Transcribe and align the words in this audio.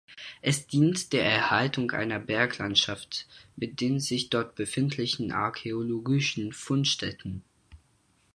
Es 0.41 0.65
dient 0.65 1.13
der 1.13 1.23
Erhaltung 1.25 1.91
einer 1.91 2.17
Berglandschaft 2.17 3.27
mit 3.55 3.81
den 3.81 3.99
sich 3.99 4.31
dort 4.31 4.55
befindlichen 4.55 5.31
archäologischen 5.31 6.53
Fundstätten. 6.53 7.43